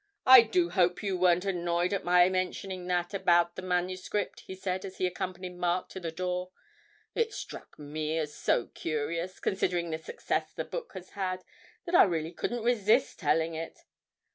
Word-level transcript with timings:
'I 0.25 0.41
do 0.49 0.69
hope 0.71 1.03
you 1.03 1.15
weren't 1.15 1.45
annoyed 1.45 1.93
at 1.93 2.03
my 2.03 2.27
mentioning 2.27 2.87
that 2.87 3.13
about 3.13 3.55
the 3.55 3.61
manuscript?' 3.61 4.39
he 4.39 4.55
said, 4.55 4.83
as 4.83 4.97
he 4.97 5.05
accompanied 5.05 5.57
Mark 5.57 5.89
to 5.89 5.99
the 5.99 6.09
door. 6.11 6.49
'It 7.13 7.31
struck 7.31 7.77
me 7.77 8.17
as 8.17 8.33
so 8.35 8.65
curious, 8.73 9.39
considering 9.39 9.91
the 9.91 9.99
success 9.99 10.53
the 10.53 10.65
book 10.65 10.93
has 10.95 11.11
had, 11.11 11.43
that 11.85 11.93
I 11.93 12.05
really 12.05 12.31
couldn't 12.31 12.63
resist 12.63 13.19
telling 13.19 13.53
it.' 13.53 13.81